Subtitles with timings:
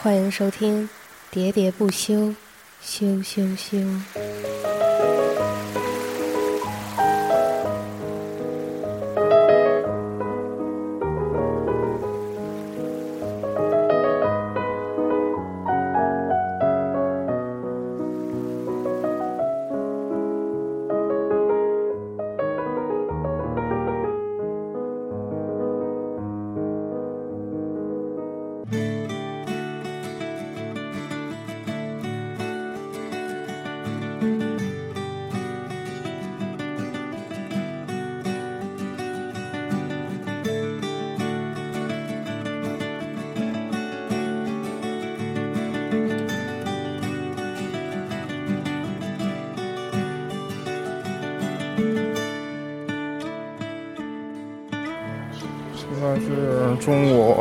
[0.00, 0.88] 欢迎收听
[1.36, 2.14] 《喋喋不休》，
[2.80, 3.78] 休休休。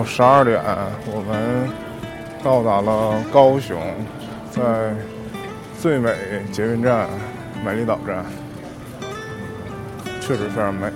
[0.08, 0.60] 十二点，
[1.06, 1.70] 我们
[2.42, 3.78] 到达了高雄，
[4.50, 4.96] 在
[5.80, 6.12] 最美
[6.52, 7.08] 捷运站
[7.64, 8.26] 美丽岛站，
[10.22, 10.90] 确实非常美。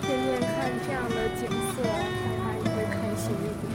[0.00, 3.68] 天天看这样的景色，恐怕你会开心一点。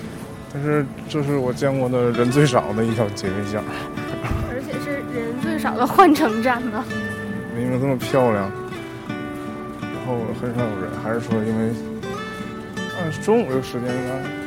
[0.51, 3.61] 但是这是我见过的人最少的一条捷运线，
[4.49, 6.83] 而且是人最少的换乘站呢。
[7.55, 8.49] 明明这么漂亮，
[9.79, 11.94] 然后很少有人，还是说因为按
[13.23, 14.44] 中午有时间应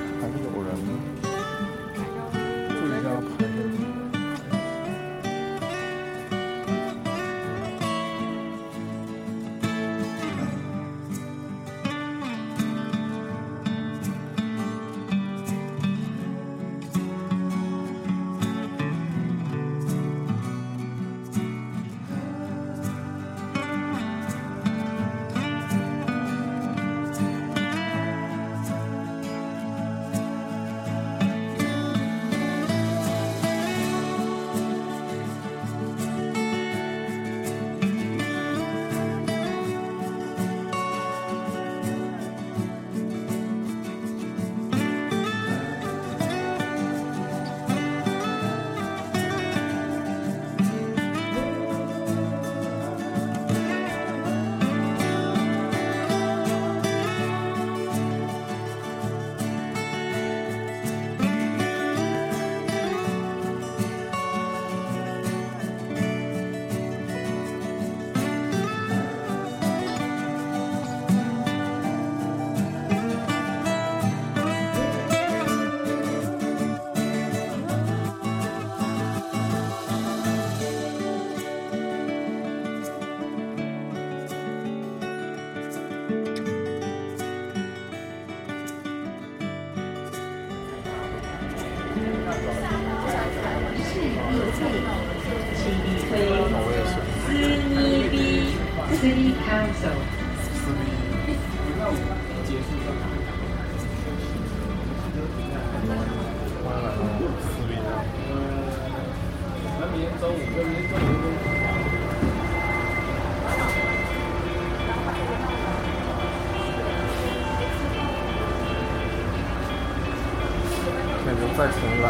[121.24, 122.04] 那就再重来。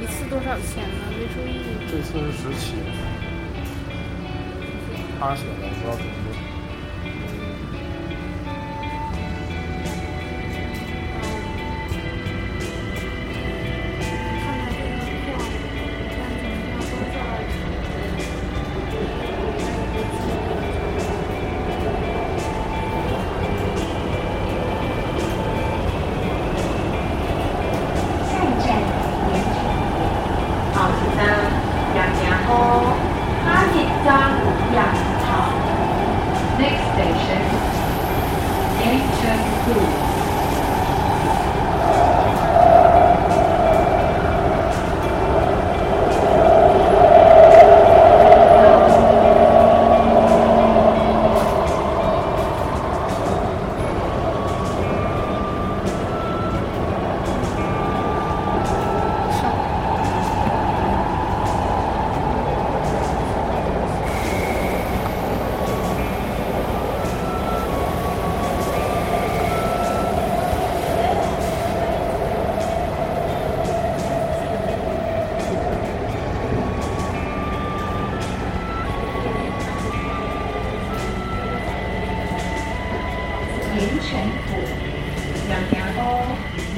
[0.00, 0.94] 一次多少钱呢？
[1.10, 1.50] 没注意。
[1.90, 2.64] 这次是十七，
[5.20, 6.21] 他写的不知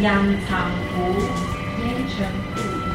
[0.03, 0.25] ยัง
[1.79, 2.19] 烟尘
[2.55, 2.94] 库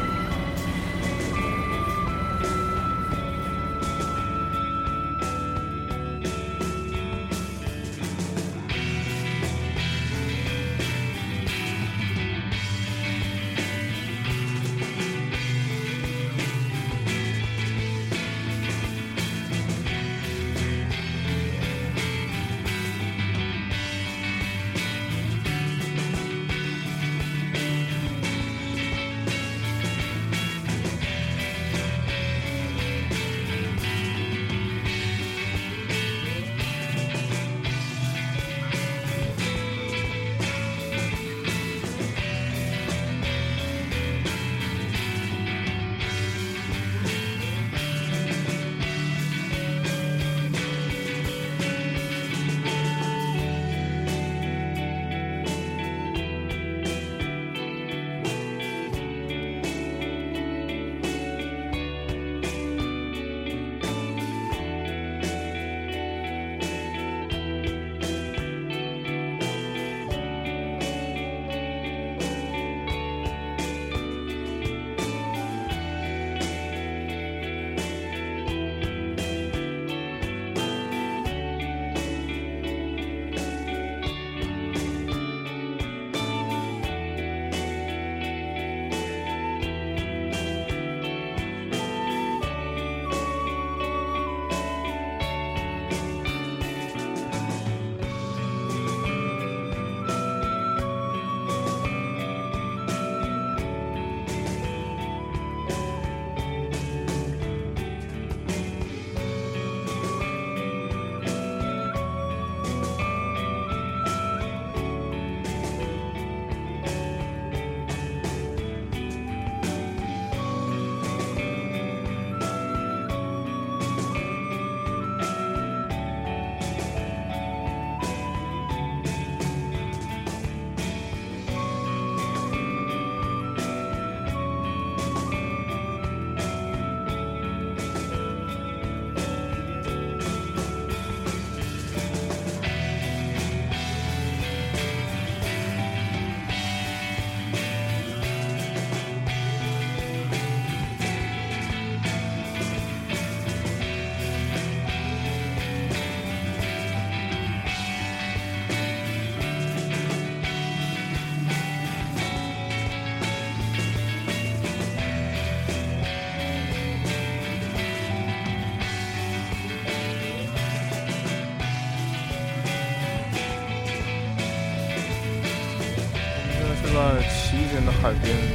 [178.02, 178.49] 海边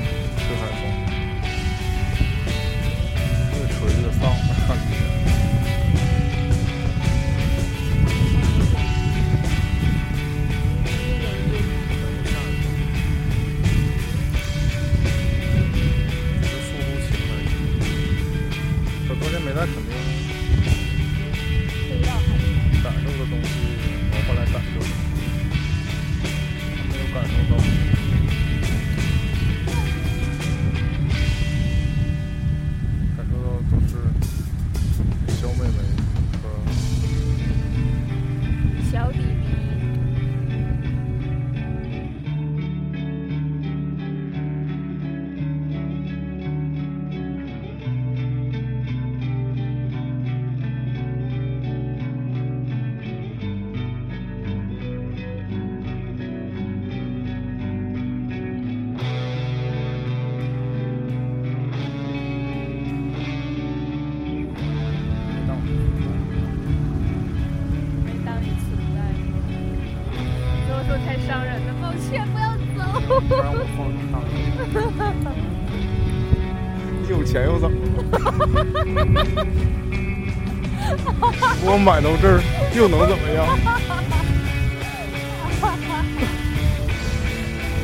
[81.86, 82.42] 买到这儿
[82.74, 83.46] 又能怎么样？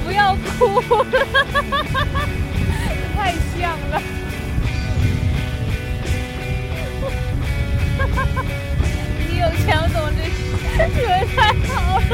[0.03, 1.05] 不要哭了，
[3.15, 4.01] 太像了。
[9.29, 9.85] 你有钱，我
[10.17, 10.19] 这
[10.87, 11.39] 女人太
[11.71, 12.11] 好了。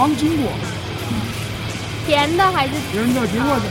[0.00, 0.50] 黄金果，
[2.06, 3.68] 甜的还是别人的苹果的，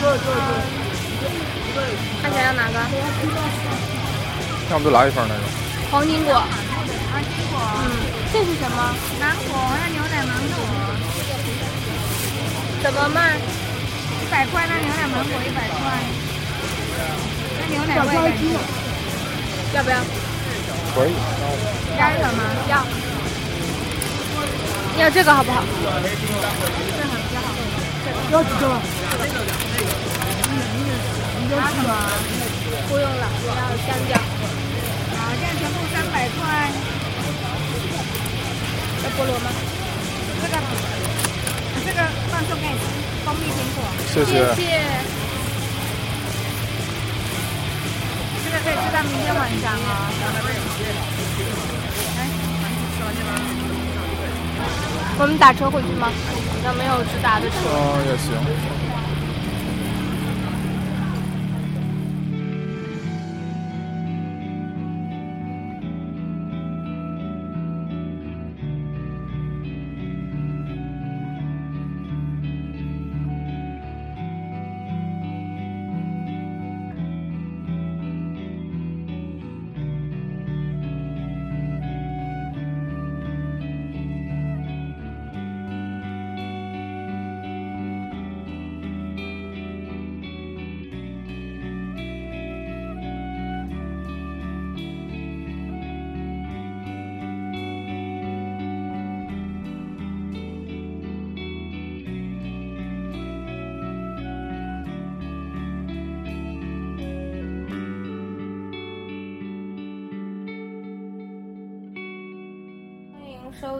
[0.00, 1.84] 对对对。
[2.22, 2.80] 他想要哪个？
[4.70, 5.40] 要不就来一份那个。
[5.90, 6.32] 黄金果。
[7.12, 7.60] 黄金果。
[7.84, 7.86] 嗯，
[8.32, 8.96] 这是什么？
[9.20, 10.64] 芒果，那牛奶芒果。
[12.82, 13.36] 怎么卖？
[13.36, 16.00] 一百块，那牛奶芒果一百块。
[17.60, 18.56] 那牛奶味的。
[19.74, 19.96] 要不要？
[20.94, 21.12] 可以。
[21.96, 22.42] 加一个吗？
[22.68, 22.84] 要。
[24.96, 25.62] 要这个好不好？
[25.64, 27.48] 这个比较好。
[28.30, 28.62] 要几个？
[31.56, 31.90] 拿什么？
[32.88, 34.12] 不用了，我要香蕉。
[35.14, 36.38] 好，这样全部三百块。
[39.02, 39.46] 要菠萝吗？
[40.42, 40.54] 这个，
[41.84, 41.98] 这个
[42.30, 42.80] 放送给你，
[43.24, 43.78] 蜂蜜苹果。
[44.12, 44.30] 谢谢。
[44.54, 44.64] 谢谢。
[48.44, 49.82] 这个可以吃到明天晚上哦。
[52.16, 52.18] 来，
[55.16, 56.08] 我们打车回去吗？
[56.08, 57.56] 好像没有直达的车。
[57.72, 58.83] 啊，也行。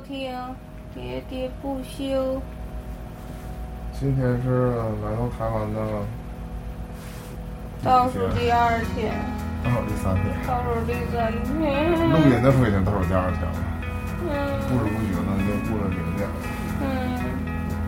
[0.06, 0.30] 听
[0.94, 2.42] 喋喋不休。
[3.99, 4.70] 今天是
[5.02, 5.80] 来到台湾的
[7.82, 9.14] 倒数第二天，
[9.64, 11.56] 倒数第三天，倒数第三天。
[12.11, 13.56] 录音的时候已经倒数第二天了，
[14.28, 14.30] 嗯
[14.68, 16.37] 不知不觉呢就过了零点了。
[16.82, 16.84] 嗯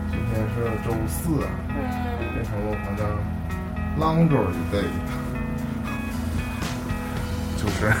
[0.09, 1.77] 今天是周四，嗯，
[2.33, 3.01] 变成了我们的
[3.99, 4.89] laundry day，
[7.61, 7.93] 就是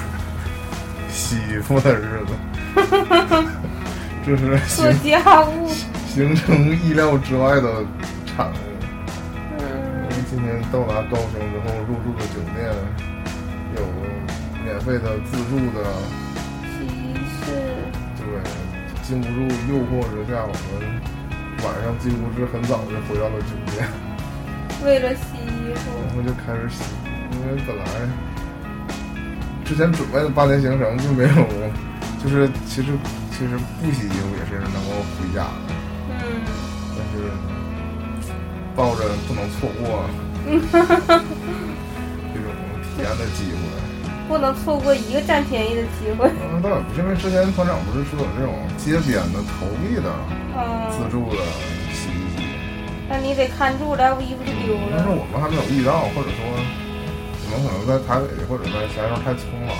[1.09, 2.33] 洗衣服的日子。
[4.27, 5.69] 这是做家务，
[6.13, 7.85] 形成意料之外的
[8.25, 8.55] 产物。
[9.57, 9.63] 嗯
[10.03, 12.67] 因为今天到达高雄之后，入住的酒店
[13.77, 13.81] 有
[14.65, 15.79] 免费的自助的，
[16.75, 17.55] 洗衣室，
[18.17, 18.27] 对，
[19.01, 19.39] 经不住
[19.71, 20.83] 诱惑之下，我们
[21.63, 23.87] 晚上几乎是很早就回到了酒店，
[24.83, 26.83] 为了洗衣服，然后就开始洗，
[27.31, 27.85] 因为本来
[29.63, 31.47] 之前准备的八天行程就没有，
[32.27, 32.91] 就是其实
[33.31, 35.71] 其实不洗衣服也是能够回家的，
[36.09, 36.43] 嗯，
[36.91, 37.31] 但是
[38.75, 40.03] 抱着不能错过
[40.43, 42.51] 这种
[42.83, 43.57] 体验的机会。
[44.27, 46.29] 不能错过一个占便宜的机会。
[46.51, 50.11] 嗯，倒也不是，因为之前团长不是说有这种街边的投币的
[50.91, 51.39] 自嗯，助的
[51.95, 52.43] 洗衣机，
[53.07, 55.07] 那你得看住，要不衣服就丢了但是。
[55.07, 59.71] 我们还没有遇到，或者说我们可能在台北或者在其他地方太匆忙，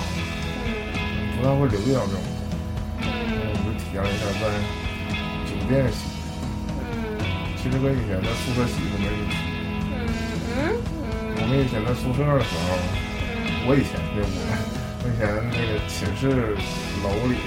[0.64, 2.24] 嗯不太会留意到这种。
[3.98, 4.46] 我嗯们就体验了一下在
[5.50, 6.06] 酒店洗，
[6.78, 7.18] 嗯。
[7.58, 9.58] 其实跟以前在宿舍洗衣服没什么区别。
[9.90, 10.06] 嗯
[10.54, 10.78] 嗯。
[11.34, 12.78] 我们以前在宿舍的时候，
[13.66, 14.38] 我以前对我，
[15.02, 16.30] 我以前那个寝室
[17.02, 17.42] 楼里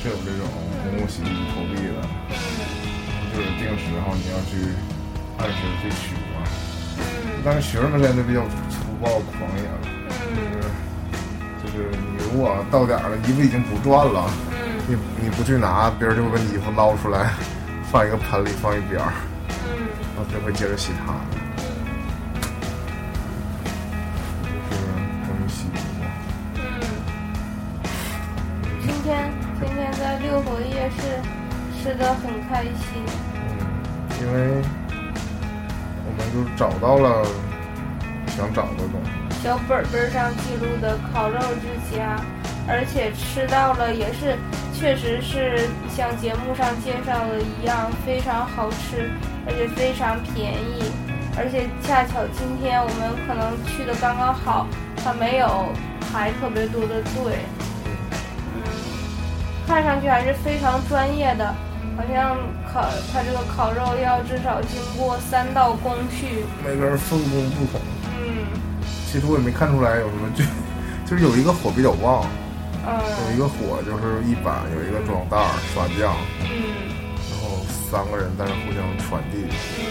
[0.00, 0.48] 是有这种
[0.84, 2.00] 公共洗衣机投币的，
[3.32, 4.72] 就是定时，然后你要去
[5.36, 6.40] 按时去取嘛。
[7.44, 8.40] 但是学生们现在就比较
[8.70, 9.84] 粗暴狂野了，
[11.60, 14.30] 就是就是你如果到点儿了，衣服已经不转了，
[14.88, 17.30] 你你不去拿，别人就会把你衣服捞出来，
[17.90, 19.12] 放一个盆里放一边儿，
[20.16, 21.14] 然后就会接着洗它。
[24.42, 24.82] 就是
[25.24, 26.02] 关于洗衣服。
[28.82, 31.00] 今天今天在六合夜市
[31.80, 33.06] 吃的很开心。
[33.34, 33.40] 嗯，
[34.20, 34.62] 因为
[36.04, 37.24] 我们就找到了
[38.36, 39.10] 想找的东西。
[39.42, 42.20] 小本本上记录的烤肉之家，
[42.68, 44.36] 而且吃到了也是，
[44.82, 49.08] 确实是像节目上介绍的一样，非常好吃，
[49.46, 50.82] 而且非常便宜，
[51.38, 55.68] 而且恰巧今天我们可能去的刚刚好，它没有
[56.10, 57.46] 排特别多的队，
[58.56, 58.62] 嗯，
[59.68, 61.54] 看上去还是非常专业的，
[61.96, 62.36] 好像
[62.66, 67.80] 烤它这个烤肉要至少经过三道工序，每个人分工不同，
[68.18, 68.50] 嗯。
[69.06, 70.42] 其实我也没看出来有什么就，
[71.08, 72.26] 就是有一个火比较旺，
[72.82, 76.90] 有一嗯个火就是一板，有一个装袋儿刷酱，嗯
[77.30, 79.46] 然后三个人在那互相传递。
[79.78, 79.82] 嗯。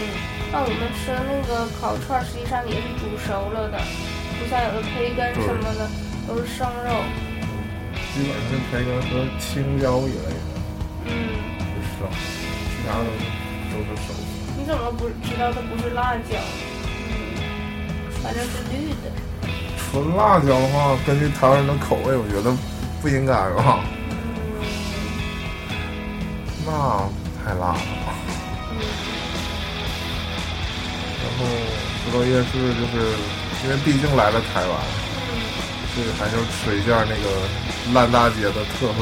[0.52, 3.80] 那我们吃的那个烤串儿实际上也是煮熟了的，
[4.36, 5.88] 不像有的培根什么的
[6.28, 6.92] 都是生肉。
[8.12, 10.44] 基本上是培根和青椒一类的，
[11.08, 11.40] 嗯，
[11.72, 13.08] 是生，其他的
[13.72, 14.12] 都是熟。
[14.58, 16.36] 你怎么不知道它不是辣椒？
[17.08, 17.40] 嗯，
[18.22, 19.08] 反正是绿的。
[19.78, 22.54] 纯辣椒的话，根据台湾人的口味，我觉得
[23.02, 23.82] 不应该吧？
[26.64, 26.70] 那
[27.42, 28.14] 太辣了吧。
[31.18, 31.44] 然后
[32.04, 32.46] 说到夜市
[32.78, 32.94] 就是
[33.64, 34.70] 因为毕竟来了台湾，
[35.92, 37.26] 所以还是吃一下那个
[37.92, 38.94] 烂大街的特色，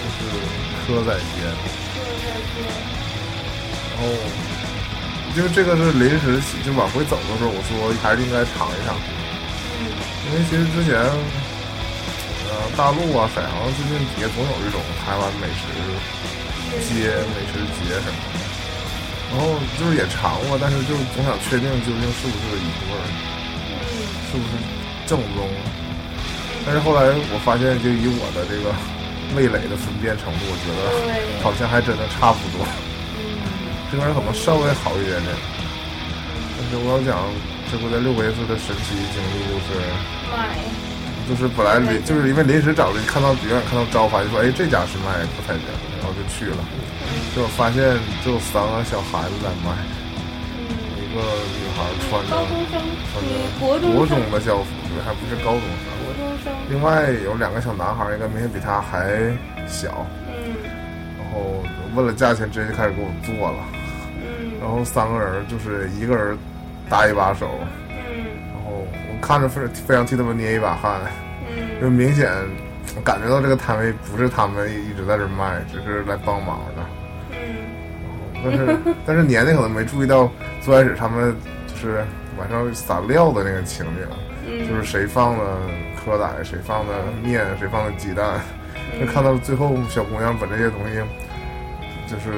[0.00, 0.18] 就是
[0.88, 1.44] 蚵仔煎。
[3.92, 4.08] 然后，
[5.36, 8.96] 因为这个是临时起，就往回走的时候，我说还是应该尝一尝，
[10.24, 10.96] 因为其实之前，
[12.50, 15.70] 呃，大陆啊、沈阳最近也总有这种台湾美食
[16.90, 18.42] 街、美食节什么的，
[19.30, 23.78] 然后就是也尝过，但是就总想确定究竟是不是一个味儿，嗯
[24.30, 24.58] 是不是
[25.06, 25.46] 正宗。
[26.66, 28.74] 但是后来我发现，就以我的这个
[29.38, 30.82] 味蕾的分辨程度，我觉得
[31.42, 32.66] 好像还真的差不多。
[33.16, 33.38] 嗯
[33.90, 35.30] 这边可能稍微好一点点。
[36.58, 37.26] 但是我要讲
[37.70, 39.78] 这回在六回寺的神奇经历，就是
[40.30, 40.58] 买
[41.30, 46.58] 就是本来临就是因为临时找的，看到远远看到招牌，就说哎这家是卖菠菜煎的，然后就去了，
[47.32, 49.70] 结果发现只有三个小孩子在卖，
[50.58, 51.22] 嗯，一个
[51.54, 52.34] 女孩穿着
[53.14, 53.30] 穿着
[53.62, 55.86] 国中的校服，对，还不是高中生。
[56.02, 59.32] 国中生，另外有两个小男孩，应该明显比他还
[59.68, 60.34] 小，嗯。
[61.16, 61.62] 然后
[61.94, 63.58] 问了价钱，直接就开始给我做了。
[64.18, 64.58] 嗯。
[64.60, 66.36] 然后三个人就是一个人
[66.88, 67.48] 搭一把手，
[69.20, 71.00] 看着非非常替他们捏一把汗，
[71.80, 71.90] 嗯。
[71.92, 72.30] 明显
[73.04, 76.82] 感觉到这个摊位不是他们一直在这卖，只是来帮忙的。
[77.32, 77.56] 嗯。
[78.42, 80.30] 但是 但是年年可能没注意到
[80.60, 82.04] 最开始他们就是
[82.38, 84.06] 晚上撒料的那个情景，
[84.46, 85.44] 嗯，就是谁放的
[86.04, 88.40] 蚵仔，谁放的面，谁放的鸡蛋，
[88.92, 89.00] 嗯。
[89.00, 90.96] 就看到最后小姑娘把这些东西
[92.06, 92.32] 就是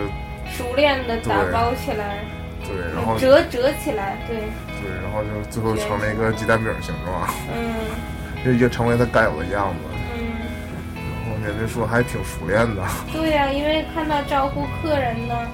[0.51, 2.25] 熟练的打包起来，
[2.73, 4.37] 对，然后折折起来，对，
[4.81, 7.29] 对，然后就最后成了一个鸡蛋饼形状。
[7.53, 7.73] 嗯
[8.45, 9.79] 就已经成为它该有的样子。
[10.19, 10.19] 嗯，
[10.99, 12.83] 然后人家说还挺熟练的，
[13.13, 15.47] 对呀、因为看到招呼客人呢，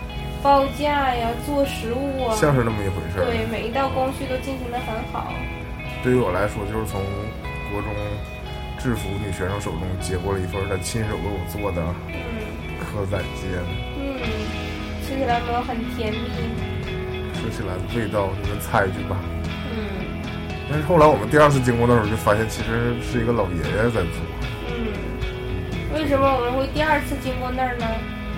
[0.43, 3.27] 报价呀，做食物啊，像是那么一回事儿。
[3.27, 5.35] 对每一道工序都进行的很好，
[6.03, 6.99] 对于我来说，就是从
[7.71, 7.93] 国中
[8.79, 12.17] 制服女学生手中接过了一份她亲手为我做的嗯
[12.89, 13.53] 蚵仔煎，
[14.01, 14.17] 嗯，
[15.05, 16.19] 吃起来没有很甜蜜，
[17.39, 19.17] 吃起来的味道你们猜一句吧。
[19.71, 19.79] 嗯
[20.71, 24.21] 但是后来我们第二次经过那时候，就发现其实是一个老爷爷在做，
[24.69, 24.93] 嗯，
[25.95, 27.87] 为什么我们会第二次经过那儿呢？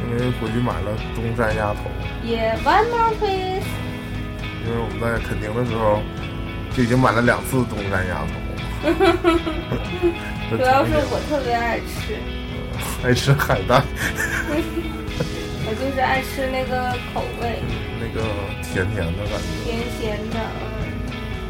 [0.07, 1.91] 因为回去买了东山鸭头，
[2.23, 3.67] 也 one more please，
[4.65, 6.01] 因为我们在垦丁的时候
[6.71, 8.39] 就已经买了两次东山鸭头。
[10.57, 12.15] 主要是我特别爱吃，
[13.03, 13.83] 爱吃海带，
[15.67, 17.63] 我就是爱吃那个口味，
[18.01, 18.23] 那个
[18.63, 19.47] 甜甜的感觉。
[19.65, 21.03] 甜咸的，嗯。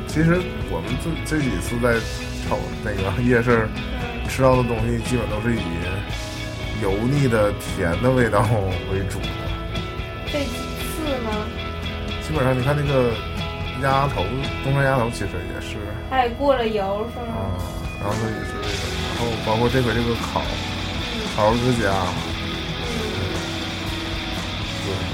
[0.06, 1.94] 其实我们这这几次在
[2.46, 4.28] 炒那个夜市嗯。
[4.28, 5.62] 吃到的东西，基本都是以
[6.82, 8.40] 油腻的甜的味道
[8.92, 9.26] 为主的。
[10.26, 10.54] 这几
[10.94, 11.30] 次呢，
[12.22, 13.12] 基本上你看那个
[13.82, 14.24] 鸭头，
[14.62, 15.76] 东山鸭头其实也是。
[16.08, 17.58] 它也过了油是啊、吗？
[17.98, 18.70] 然后它也是这个，
[19.14, 20.42] 然后包括这回这个烤
[21.36, 22.29] 烤之家，嗯对，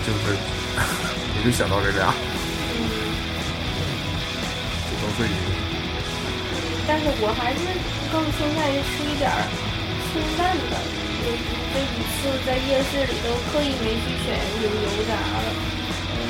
[0.07, 0.39] 就是
[1.35, 2.15] 我就想到这俩，
[2.79, 2.79] 嗯，
[4.87, 5.35] 这都是以
[6.87, 7.59] 但是我还是
[8.15, 9.43] 更倾向于吃一点儿
[10.07, 10.79] 清淡的。
[11.27, 11.35] 有
[11.75, 15.51] 这几次在夜市里都刻意没去选有油炸的，
[16.15, 16.23] 嗯，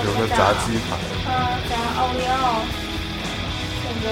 [0.00, 0.96] 有个炸鸡排，
[1.28, 2.64] 啊，炸奥利奥，
[3.84, 4.08] 这个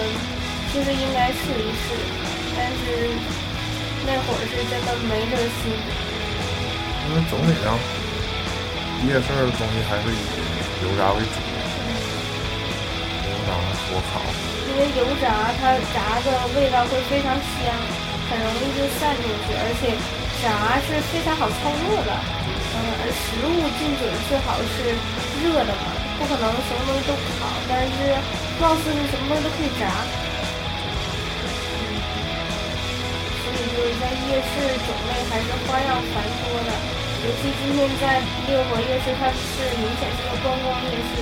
[0.68, 1.96] 其实应该试一试，
[2.54, 3.08] 但是
[4.04, 5.72] 那会儿是真的没这心。
[7.08, 7.72] 因为总体上
[9.06, 10.18] 夜市的东西还是以
[10.82, 11.38] 油炸为主，
[13.22, 13.54] 油炸
[13.86, 14.18] 火烤。
[14.68, 16.26] 因为油炸它炸的
[16.58, 17.70] 味道会非常香，
[18.28, 19.94] 很容易就散进去，而且
[20.42, 22.10] 炸是非常好操作的。
[22.74, 24.92] 嗯，而食物进嘴最好是
[25.46, 27.94] 热的嘛，不可能什么东西都烤，但是
[28.60, 29.86] 貌似是什么东西都可以炸。
[29.86, 31.46] 嗯
[33.38, 34.52] 所以就是在夜市
[34.84, 36.70] 种类还是花样繁多的，
[37.18, 41.18] 尤其今天在六合夜市，它是明显是个观光夜市，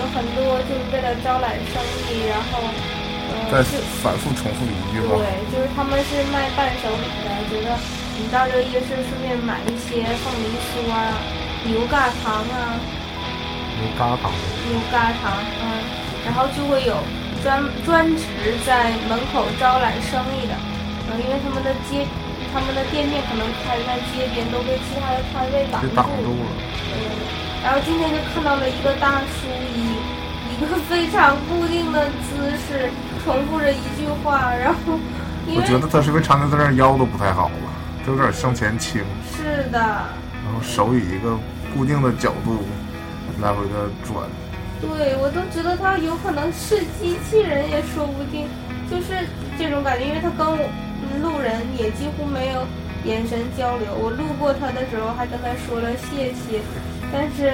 [0.16, 1.76] 很多就是为了招揽生
[2.08, 2.64] 意，然后
[3.28, 5.20] 呃再是反复重复一句话。
[5.20, 7.76] 对，就是他们是卖伴手礼的，觉得
[8.16, 11.12] 你到这个夜市顺便买一些凤梨酥啊、
[11.68, 12.80] 牛轧糖啊、
[13.76, 14.32] 牛轧糖，
[14.64, 15.84] 牛轧糖，嗯，
[16.24, 16.96] 然后就会有
[17.44, 18.24] 专专职
[18.64, 20.56] 在门口招揽生意的，
[21.12, 22.08] 嗯，因为他们的街，
[22.54, 25.94] 他们的店面可能开在街边，都被其他的摊位挡给住。
[25.96, 26.46] 挡住了。
[26.94, 26.96] 嗯，
[27.64, 29.98] 然后今天就看到了一个大叔以
[30.54, 32.88] 一个非常固定的姿势
[33.24, 34.78] 重复着一句话，然后
[35.48, 39.02] 因我觉得他是不是常年在那儿腰都不太好了，就有点向前倾，
[39.34, 41.36] 是的，然后手以一个
[41.74, 42.62] 固定的角度
[43.42, 44.22] 来回的转。
[44.80, 48.46] 对我都觉得他有可能是机器人也说不定，
[48.88, 49.26] 就是
[49.58, 50.58] 这种感觉，因为他跟我
[51.22, 52.66] 路人也几乎没有
[53.04, 53.86] 眼神交流。
[53.94, 56.60] 我路过他的时候还跟他说了谢谢，
[57.12, 57.52] 但是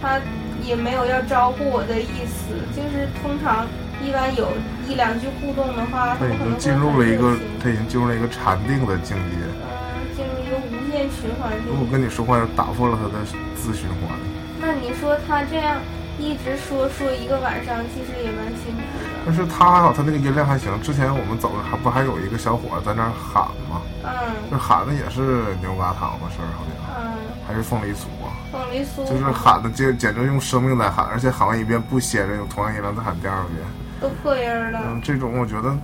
[0.00, 0.20] 他
[0.62, 2.54] 也没有要招呼我的意思。
[2.74, 3.66] 就是通常
[4.04, 4.48] 一般有
[4.88, 9.36] 一两句互动的话，他已经他可能进入了一个他已经进入了一个禅定的境界。
[9.62, 11.76] 嗯，进入一个无限循环里如。
[11.76, 14.18] 果跟你说话，打破了他的自循环。
[14.60, 15.78] 那你说他这样
[16.18, 19.08] 一直说说一个晚上，其实也蛮辛苦的。
[19.24, 20.70] 但是他还好，他那个音量还行。
[20.82, 23.80] 之前我们走的还不还有一个小伙在那儿喊吗？
[24.02, 24.10] 嗯
[24.50, 33.58] 这喊的也是牛轧糖的事儿，好像嗯，还是凤梨酥啊，凤梨酥就是喊的简简直用生命在喊，而且喊完一遍不歇着，用同样音量再喊第二遍。
[34.00, 34.80] 都破音了。
[34.86, 35.76] 嗯，这种我觉得，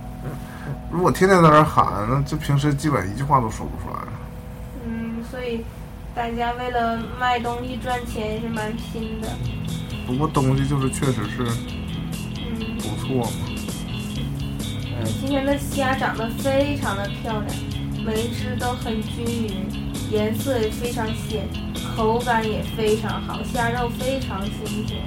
[0.89, 4.01] 如果天天在那儿喊，那这平时基本一句话都说不出来。
[4.85, 5.63] 嗯，所以
[6.15, 9.27] 大家为了卖东西赚钱也是蛮拼的。
[10.05, 11.43] 不过东西就是确实是
[12.37, 13.31] 嗯，不错嘛。
[13.47, 17.45] 嗯今天的虾长得非常的漂亮，
[18.05, 19.51] 每一只都很均匀，
[20.11, 21.47] 颜色也非常鲜，
[21.95, 24.97] 口感也非常好，虾肉非常新鲜。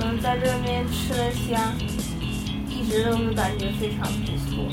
[0.00, 1.72] 嗯，在这边吃的虾，
[2.68, 4.64] 一直都是感觉非常不错。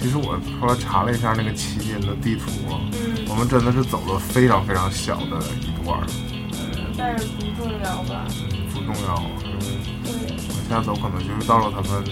[0.00, 5.98] 其实我后来查了一下那个麒麟的地图啊，嗯我们真的是走了非常非常小的一段
[6.96, 8.26] 但是不重要吧？
[8.72, 9.22] 不重要。
[9.44, 9.50] 嗯
[10.04, 10.10] 对
[10.48, 12.04] 往下走可能就是到了他们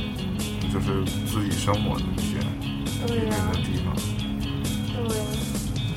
[0.73, 2.38] 就是自己生活的那些
[3.07, 3.95] 对呀、人的地方，
[5.09, 5.16] 对，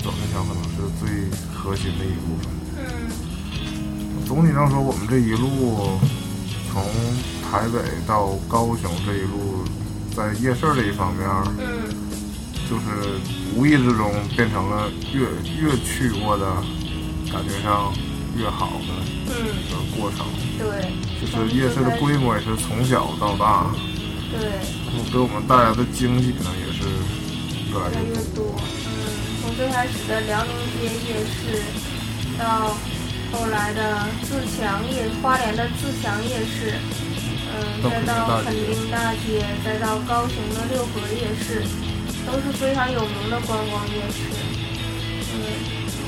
[0.03, 2.51] 走那条可能是最核心的一部分。
[2.77, 2.81] 嗯
[4.25, 5.99] 总体上说，我们这一路
[6.71, 6.83] 从
[7.43, 9.63] 台北到高雄这一路，
[10.15, 11.93] 在夜市这一方面，嗯
[12.69, 13.19] 就是
[13.55, 15.21] 无意之中变成了越
[15.61, 16.45] 越去过的
[17.31, 17.93] 感觉上
[18.35, 18.93] 越好的
[19.27, 20.25] 嗯，一个过程。
[20.57, 23.71] 对，就是夜市的规模也是从小到大，
[24.31, 24.39] 对。
[25.11, 26.87] 给我们带来的惊喜呢也是
[27.71, 28.55] 越来越多。
[28.59, 28.91] 嗯，
[29.41, 31.63] 从最开始的辽宁街夜市，
[32.39, 32.75] 到
[33.31, 36.79] 后来的自强夜，花莲的自强夜市，
[37.51, 41.63] 嗯，到再到垦丁大街，再到高雄的六合夜市，
[42.25, 44.54] 都是非常有名的观光夜市。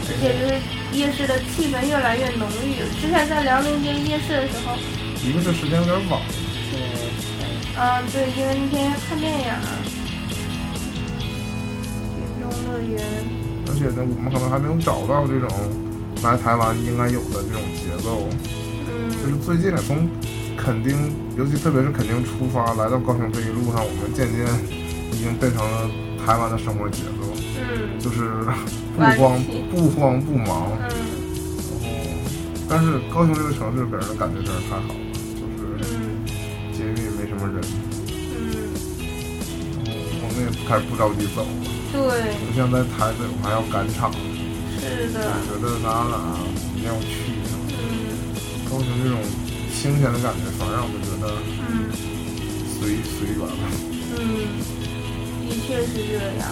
[0.07, 0.55] 嗯，而且就是
[0.97, 2.79] 夜市的气氛越来越浓郁。
[3.01, 4.75] 之前在辽宁街夜市的时候，
[5.23, 6.21] 一个是时间有点晚，
[7.75, 9.53] 嗯，对，因为那天要看电影儿，
[12.15, 13.03] 云中乐园。
[13.67, 15.49] 而且呢，我们可能还没有找到这种
[16.23, 18.27] 来台湾应该有的这种节奏。
[19.21, 20.07] 就是嗯，最近呢，从
[20.55, 20.95] 垦丁，
[21.37, 24.47] 尤其特别是垦丁出发来到高雄这一路上，我们渐渐
[25.11, 25.89] 已经变成了
[26.25, 27.26] 台湾的生活节奏，
[27.57, 27.99] 嗯。
[27.99, 28.45] 就是
[28.95, 29.41] 不慌
[29.71, 30.71] 不慌不忙。
[30.89, 31.89] 嗯。
[32.69, 34.95] 但是高雄这个城市给人的感觉真是太好了，
[35.35, 35.43] 就
[35.83, 36.25] 是嗯。
[36.73, 37.61] 节日也没什么人，
[38.33, 38.73] 嗯，
[40.21, 41.47] 我们也开始不着急走了。
[41.91, 41.99] 对，
[42.45, 44.11] 不像在台北，我还要赶场，
[44.77, 45.17] 是的，
[45.47, 46.15] 觉得哪哪
[46.75, 47.33] 一定要去。
[47.71, 48.35] 嗯。
[48.69, 49.17] 高雄这种
[49.73, 51.33] 清闲的感觉，反而让我们觉得
[51.65, 51.89] 嗯。
[52.77, 53.63] 随随缘吧。
[54.19, 54.21] 嗯，
[55.47, 56.45] 的确是这样，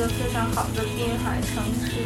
[0.00, 2.00] 个非常好的滨海城市。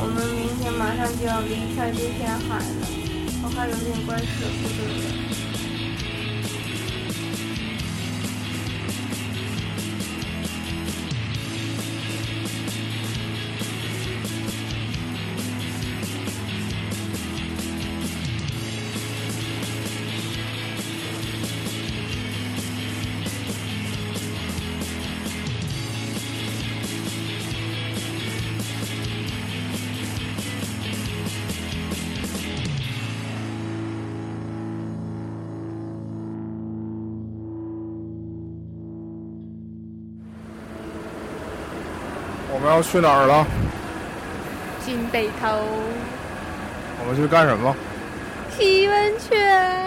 [0.00, 2.86] 我们明天马上就要离开这片海了，
[3.40, 4.26] 我还有点怪舍
[4.58, 5.27] 不得
[42.78, 43.44] 要去哪儿了？
[44.86, 45.48] 金北头
[47.00, 47.74] 我们去干什么？
[48.56, 49.77] 洗温泉。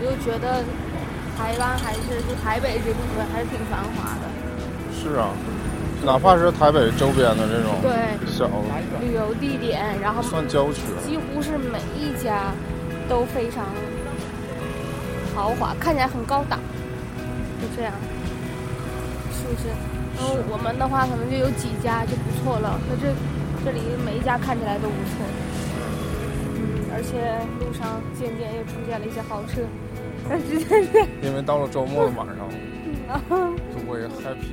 [0.00, 0.62] 我就觉得
[1.36, 4.30] 台湾还是就台北这部分还是挺繁华的。
[4.94, 5.30] 是啊，
[6.04, 7.90] 哪怕是台北周边的这种对
[8.26, 8.46] 小
[9.00, 12.52] 旅游地点，然后算郊区，几乎是每一家
[13.08, 13.66] 都非常
[15.34, 16.58] 豪华，看起来很高档，
[17.60, 17.92] 就这样，
[19.32, 19.68] 是不是？
[20.18, 23.14] 然后我们的话可能就有几家就不错了，那这
[23.64, 25.22] 这里每一家看起来都不错，
[26.58, 29.62] 嗯，而且路上渐渐又出现了一些豪车，
[30.28, 30.60] 但 是
[31.22, 32.48] 因为到了周末的晚上，
[33.72, 34.52] 就会 happy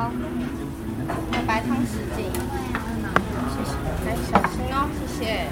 [0.00, 0.08] 好，
[1.30, 2.32] 那白汤十斤，
[3.50, 3.70] 谢谢，
[4.08, 5.44] 哎，小心哦，谢谢。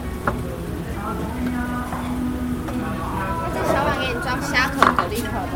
[3.44, 5.54] 那这小碗给你装虾壳、蛤蜊壳吧。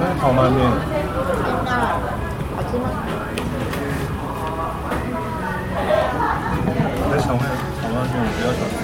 [0.00, 0.99] 那炒鳗面，好
[8.10, 8.79] 炒鳗面我比较想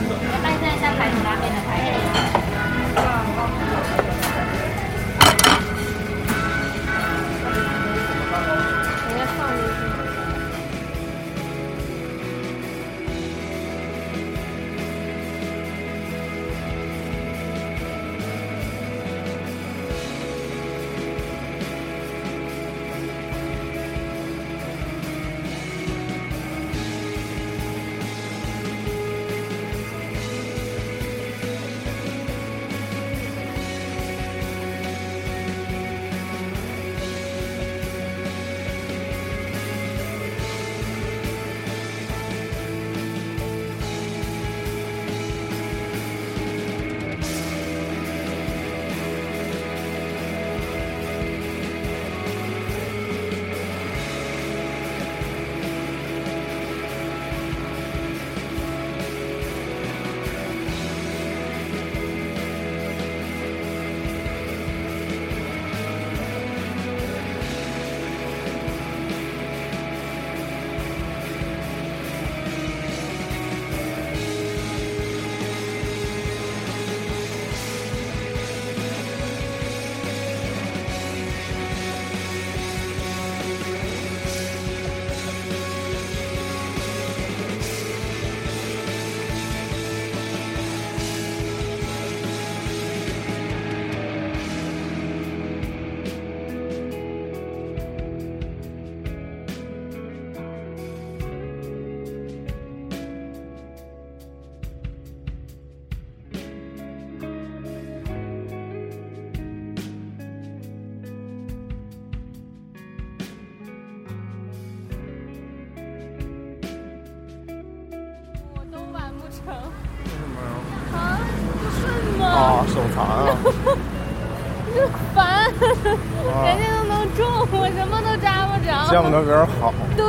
[128.97, 129.75] 见不得别人好。
[129.94, 130.07] 对，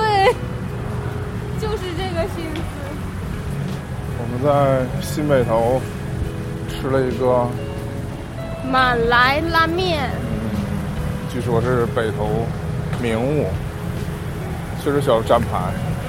[1.60, 2.62] 就是这个心思。
[4.18, 5.82] 我们在新北头
[6.70, 7.46] 吃了一个，
[8.72, 10.10] 马来拉面，
[11.34, 12.48] 据说是北头
[13.02, 13.48] 名物，
[14.82, 15.60] 确实需要站牌。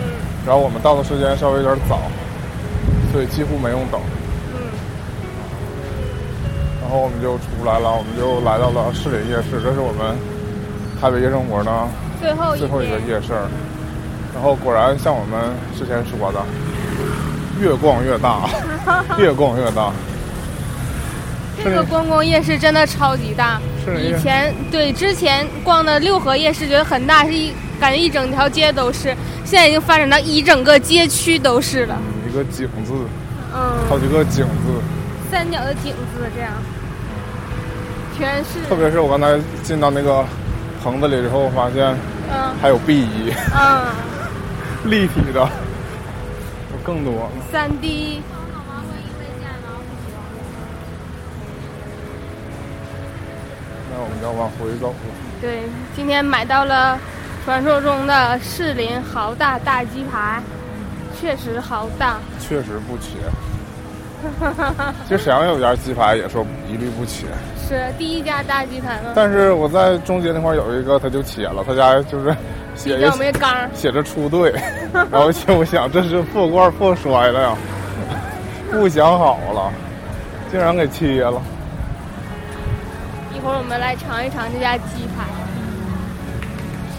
[0.00, 0.14] 嗯
[0.46, 1.98] 然后我们到的时间稍微有点早，
[3.12, 4.00] 所以几乎没用等。
[4.54, 4.56] 嗯，
[6.80, 10.16] 然后我们就出来了，我们就来到了市里夜市，这是我们
[11.00, 11.70] 台北夜生活的
[12.20, 13.32] 最后一最后一个，夜市。
[14.34, 15.40] 然后果然像我们
[15.76, 16.40] 之前说的，
[17.60, 18.48] 越逛越大，
[19.18, 19.92] 越逛越大。
[21.64, 23.60] 这个观光夜市真的超级大。
[23.84, 31.98] 士林夜以前对之前逛的六合夜市觉得很大，是一感觉一整条街都是，现在已经发展到一整个街区都是了。
[32.30, 32.92] 一个井字，
[33.52, 34.80] 嗯，好几个井字。
[35.30, 36.52] 三角的井字这样，
[38.16, 38.68] 全是。
[38.68, 40.24] 特别是我刚才进到那个
[40.82, 41.96] 棚子里之后，发现
[42.30, 43.84] 嗯还有 B 一嗯，
[44.90, 47.30] 立体的，有更多。
[47.50, 48.22] 三 D。
[53.90, 54.94] 那我们要往回走了。
[55.40, 55.62] 对，
[55.96, 56.98] 今天买到了
[57.44, 60.40] 传说中的士林豪大大鸡排，
[61.18, 62.18] 确实豪大。
[62.38, 63.14] 确实不缺。
[65.06, 67.26] 其实沈阳有家鸡排也说一律不切，
[67.68, 69.12] 是第一家大鸡排吗？
[69.14, 72.34] 但是我在中街那块有一个，他就切了，他家就是
[72.74, 73.70] 写着没缸儿。
[73.74, 74.52] 写着出队，
[74.92, 77.56] 然后就我想这是破罐破摔了呀，
[78.70, 79.72] 不想好了，
[80.50, 81.40] 竟然给切了。
[83.32, 85.24] 一会儿我们来尝一尝这家鸡排。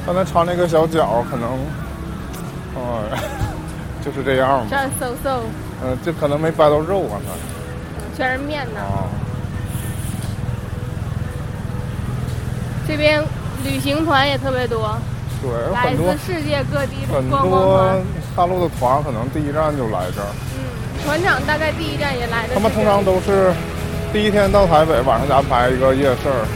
[0.05, 1.51] 刚才尝那个小饺，可能，
[2.75, 3.19] 哎，
[4.03, 4.83] 就是这样这吧。
[4.83, 5.41] 儿嗖嗖，
[5.83, 7.19] 嗯、这可能没掰到肉啊，
[8.17, 8.79] 全是面呢。
[8.79, 9.07] 它啊。
[12.87, 13.23] 这边
[13.63, 14.97] 旅行团也特别多，
[15.41, 18.01] 对，来自世界各地的很观光多团。
[18.35, 20.27] 大陆的团可能第一站就来这儿，
[20.57, 22.53] 嗯，团长大概第一站也来的。
[22.55, 23.53] 他们通常都是
[24.11, 26.47] 第一天到台北，晚上给安排一个夜市儿，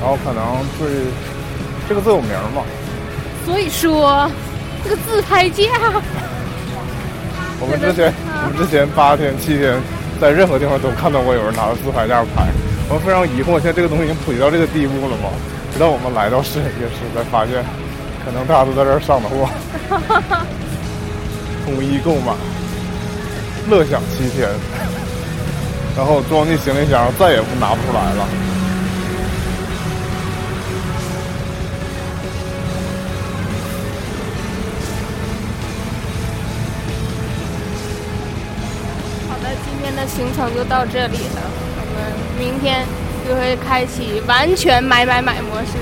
[0.00, 0.88] 然后可能最
[1.88, 2.62] 这个最有名嘛，
[3.46, 4.30] 所以说，
[4.84, 5.64] 这个自拍架，
[7.62, 8.12] 我们之前
[8.44, 9.78] 我们之前八天七天，
[10.20, 12.50] 在任何地方都看到过有人拿着自拍架拍。
[12.90, 15.30] 我们非常疑惑，现在这个东西已经普及到这个地步了吗？
[15.72, 17.62] 直到我们来到市夜市，才发现，
[18.26, 19.48] 可能大家都在这儿上的货，
[21.64, 22.34] 统一购买，
[23.70, 24.50] 乐享七天，
[25.96, 28.28] 然后装进行李箱，再也不拿不出来了。
[39.94, 41.40] 那行程就到这里了，
[41.76, 42.84] 我们明天
[43.28, 45.78] 就会开启完全买买买模式。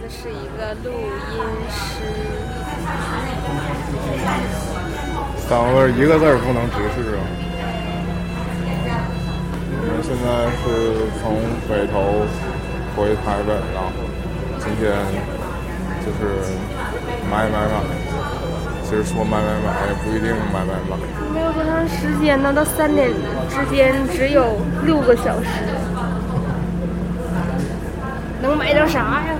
[0.00, 1.36] 子是一个录音
[1.68, 2.00] 师，
[5.46, 7.22] 三个字一个字儿不能直视啊。
[9.76, 10.64] 我们现在是
[11.20, 11.36] 从
[11.68, 12.24] 北头
[12.96, 13.92] 回台北了，
[14.58, 14.88] 今天
[16.00, 16.18] 就是
[17.30, 17.76] 买买买。
[18.82, 20.96] 其实说买买买也不一定买买买，
[21.34, 23.10] 没有多长时间呢，到三点
[23.50, 25.48] 之间只有六个小时，
[28.40, 29.36] 能买到啥呀？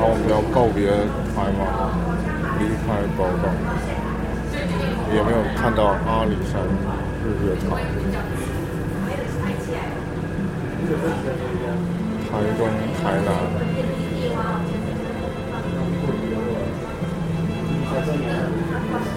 [0.00, 0.88] 然后我们要告别
[1.36, 1.60] 台湾，
[2.56, 3.52] 离开宝岛，
[5.12, 6.56] 也没有看到阿里山
[7.20, 7.76] 日月潭。
[12.24, 12.64] 台中、
[12.96, 13.28] 台南。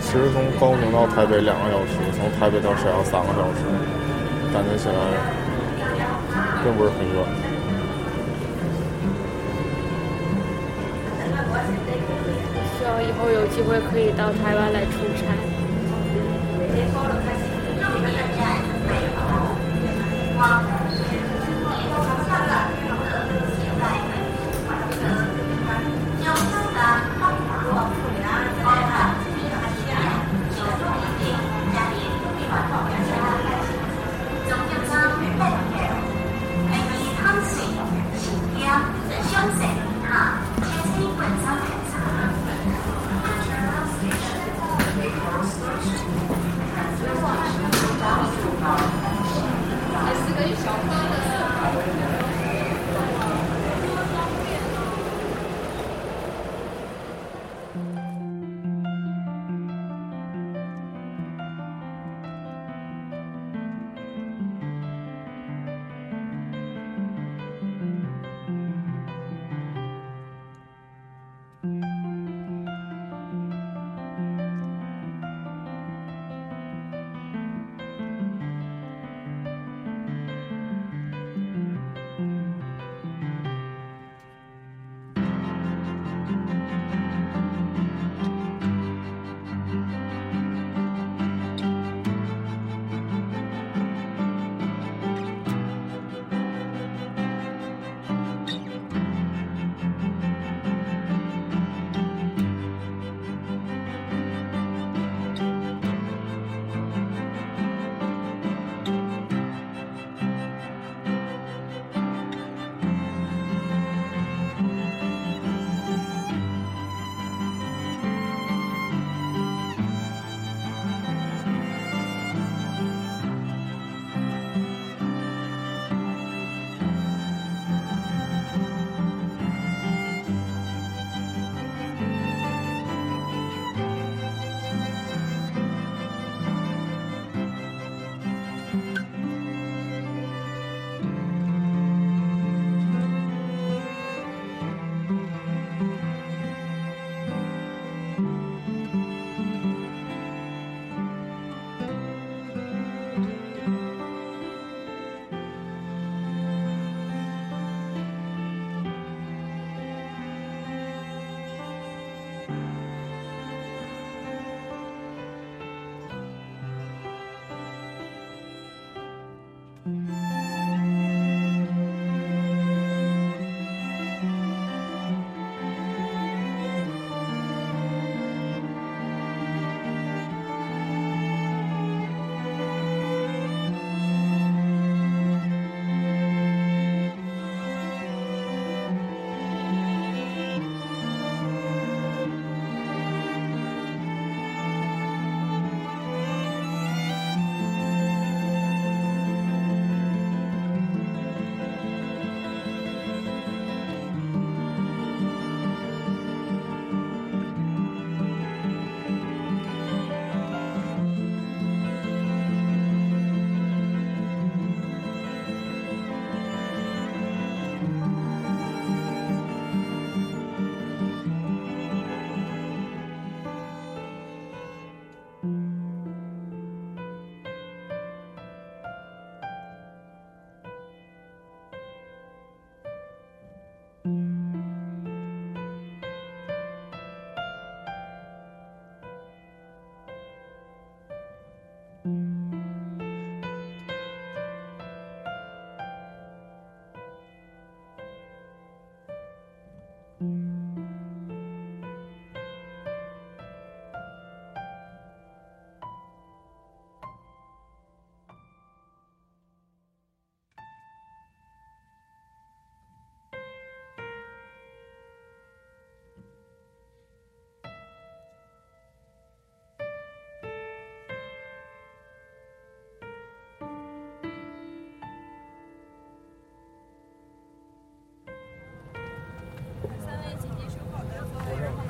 [0.01, 3.63] 其实从高雄到台北两个小时，从台北到沈阳三个小时，
[4.51, 4.99] 感觉起来
[6.61, 7.42] 并不是很远。
[12.83, 15.53] 希望以后有机会可以到台湾来出差。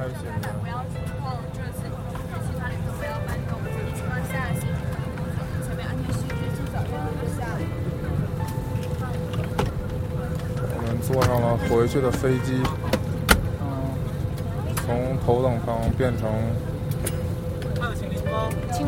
[0.04, 0.52] 开心的。
[0.60, 1.08] 不要这些
[2.44, 4.62] 其他里头不要搬动，一情况下先
[5.64, 7.48] 前面安全须知请早点留下。
[10.76, 12.62] 我们坐上了回去的飞机，
[14.86, 16.30] 从头等舱变成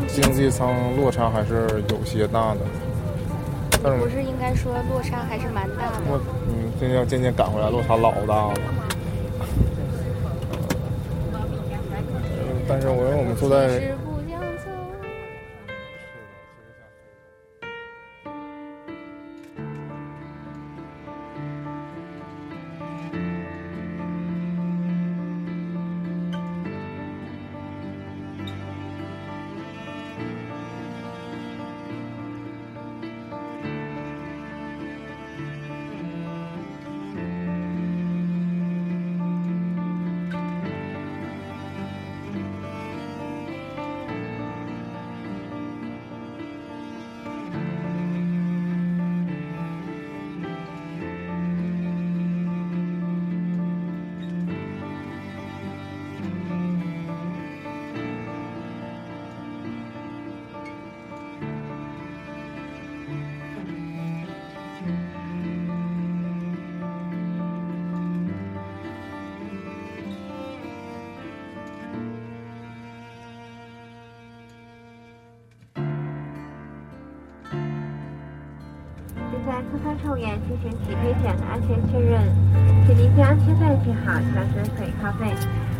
[0.06, 2.60] 经济舱，落差还是有些大的。
[3.82, 6.02] 但是不是应该说落差还是蛮大的？
[6.08, 8.54] 我嗯，现在要渐渐赶回来，落差老大了。
[12.68, 13.95] 但是我因为我们坐在
[79.56, 82.20] 在科科抽验进行起飞前的安全确认，
[82.84, 85.32] 请您将安全带系好，调整水靠背，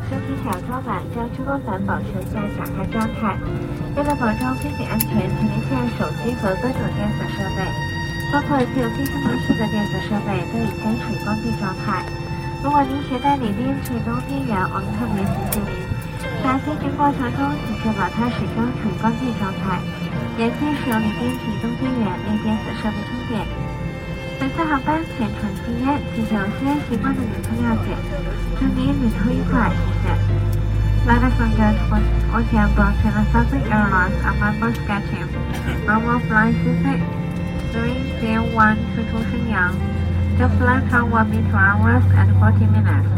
[0.08, 3.36] 身体小桌板，将遮光板保持在打开状态。
[3.92, 7.60] 为了保证飞行安全，请您现手机和各种电子设备，
[8.32, 12.00] 包括具有飞行模式的电子设备，都已开启关闭状态。
[12.64, 15.76] 如果您携带锂电池中电源，我们特别提醒您，
[16.40, 19.76] 在飞行过程中，请确保它始终处于关闭状态。
[20.40, 23.44] 严禁使用锂电池中电源为电子设备充电。
[24.39, 27.95] 本次航班全程禁烟，请求吸烟习惯的旅客谅解。
[28.59, 30.05] 祝您旅途愉快，谢谢。
[31.07, 32.43] Ladies and gentlemen, on
[32.75, 35.29] board to the Southern Airlines are member schedule.
[35.87, 37.01] Normal flight visit
[37.71, 39.73] 301 to to Shenyang.
[40.37, 43.09] The flight time will be 2 hours and 40 minutes.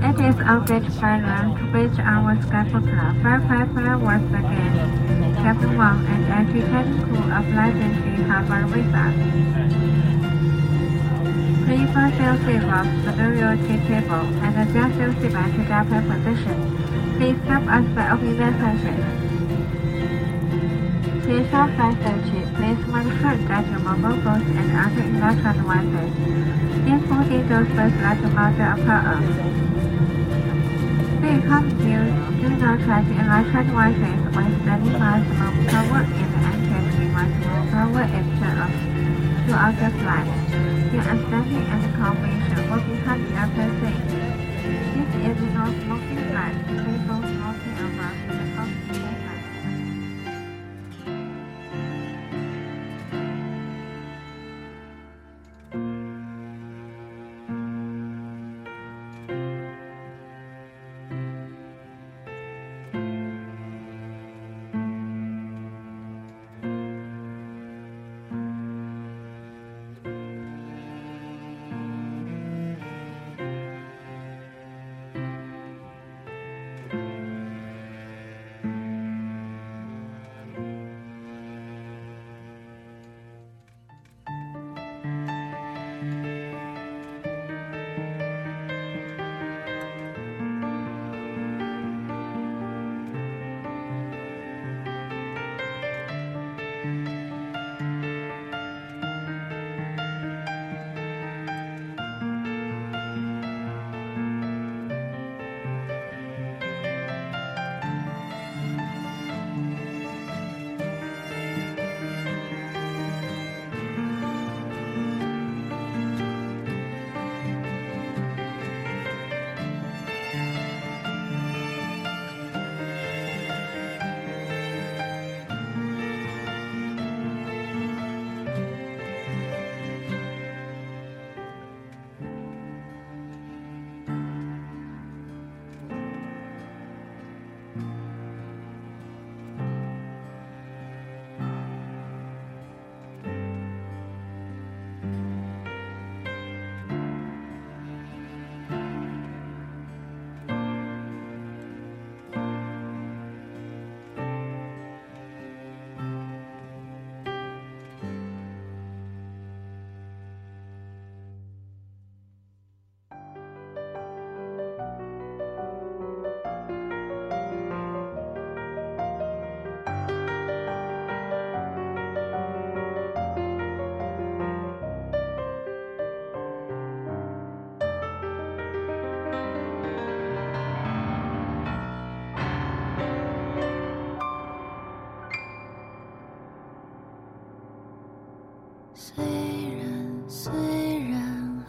[0.00, 3.14] It is our great pleasure to reach our scheduled club.
[3.22, 5.34] Firefighter once again.
[5.42, 7.44] Captain Wang and entry cabin crew of
[8.17, 9.15] we have our with us.
[11.65, 15.63] Prefer fail-safe of superiority table and adjust your back to
[16.05, 16.57] position.
[17.17, 18.53] Please stop us the oxygen.
[21.23, 22.43] Please have fast entry.
[22.53, 26.13] Please make sure that your mobile phones and other electronic devices,
[26.85, 29.17] including those with large amount of power.
[31.21, 31.93] They come to
[32.41, 36.32] do not charge electronic devices with standing fast from power in
[39.53, 40.51] to other flights,
[40.91, 42.57] you are standing at the confirmation.
[42.71, 44.01] or behind the other seat.
[45.13, 46.55] This is no smoking flight.
[46.65, 48.22] Please don't smoke above.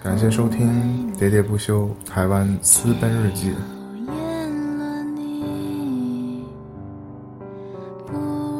[0.05, 0.69] 感谢收听
[1.19, 3.53] 《喋喋不休台湾私奔日记》。
[4.07, 6.45] 讨厌了你，
[8.07, 8.13] 不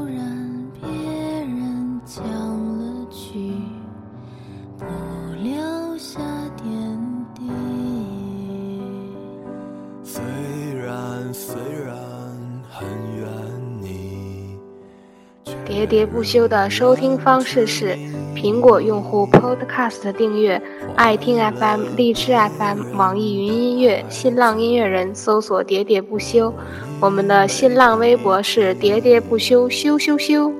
[0.07, 3.53] 然别人抢了去，
[4.79, 4.87] 不
[5.43, 6.19] 留下
[6.57, 6.67] 点
[7.35, 7.43] 滴。
[10.03, 10.23] 虽
[10.83, 11.95] 然虽然
[12.71, 12.89] 很
[13.19, 13.29] 远
[13.83, 14.57] 你，
[15.45, 17.95] 喋喋不休的收听方式是：
[18.35, 20.59] 苹果用户 Podcast 订阅、
[20.97, 26.55] 爱听 FM、荔枝 FM、网易云音乐、新浪音乐人搜索“喋喋不休”。
[27.01, 30.53] 我们的新浪微博是“喋喋不休休休休”。